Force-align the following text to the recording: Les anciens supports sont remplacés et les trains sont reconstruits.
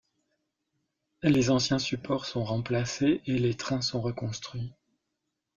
Les 1.21 1.51
anciens 1.51 1.77
supports 1.77 2.25
sont 2.25 2.43
remplacés 2.43 3.21
et 3.27 3.37
les 3.37 3.53
trains 3.55 3.83
sont 3.83 4.01
reconstruits. 4.01 4.73